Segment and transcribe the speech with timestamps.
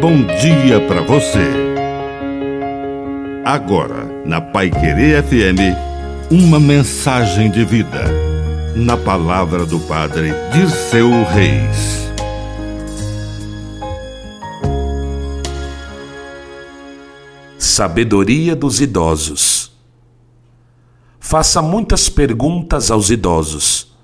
[0.00, 1.46] bom dia para você.
[3.44, 5.76] Agora, na Pai Querer FM,
[6.30, 8.06] uma mensagem de vida.
[8.74, 12.10] Na palavra do Padre Dirceu Reis.
[17.58, 19.70] Sabedoria dos idosos.
[21.18, 23.94] Faça muitas perguntas aos idosos,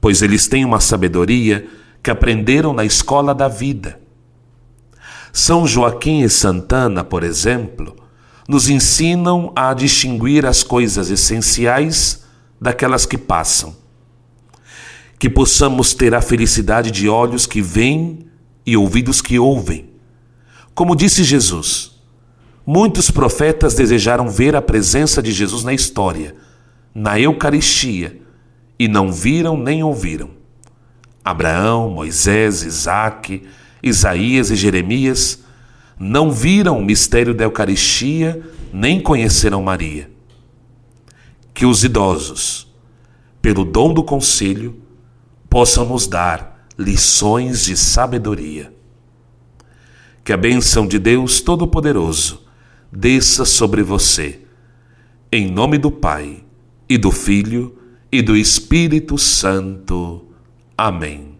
[0.00, 1.66] pois eles têm uma sabedoria
[2.00, 3.99] que aprenderam na escola da vida.
[5.32, 7.96] São Joaquim e Santana, por exemplo,
[8.48, 12.24] nos ensinam a distinguir as coisas essenciais
[12.60, 13.76] daquelas que passam.
[15.18, 18.26] Que possamos ter a felicidade de olhos que veem
[18.66, 19.90] e ouvidos que ouvem.
[20.74, 21.92] Como disse Jesus,
[22.66, 26.34] muitos profetas desejaram ver a presença de Jesus na história,
[26.94, 28.20] na Eucaristia,
[28.78, 30.30] e não viram nem ouviram.
[31.24, 33.44] Abraão, Moisés, Isaque,
[33.82, 35.42] Isaías e Jeremias
[35.98, 40.10] não viram o mistério da Eucaristia nem conheceram Maria.
[41.52, 42.72] Que os idosos,
[43.42, 44.80] pelo dom do conselho,
[45.48, 48.72] possam nos dar lições de sabedoria.
[50.24, 52.44] Que a bênção de Deus Todo-Poderoso
[52.90, 54.40] desça sobre você,
[55.30, 56.44] em nome do Pai,
[56.88, 57.76] e do Filho,
[58.10, 60.26] e do Espírito Santo.
[60.76, 61.39] Amém.